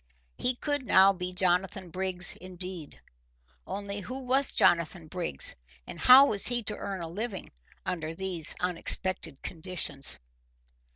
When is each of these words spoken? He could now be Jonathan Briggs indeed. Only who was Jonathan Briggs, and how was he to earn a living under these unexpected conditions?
He 0.35 0.55
could 0.55 0.83
now 0.83 1.13
be 1.13 1.31
Jonathan 1.31 1.91
Briggs 1.91 2.35
indeed. 2.35 2.99
Only 3.67 3.99
who 3.99 4.17
was 4.17 4.51
Jonathan 4.51 5.05
Briggs, 5.05 5.55
and 5.85 5.99
how 5.99 6.25
was 6.25 6.47
he 6.47 6.63
to 6.63 6.75
earn 6.77 7.01
a 7.01 7.07
living 7.07 7.51
under 7.85 8.15
these 8.15 8.55
unexpected 8.59 9.39
conditions? 9.43 10.17